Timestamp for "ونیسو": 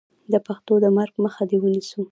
1.61-2.01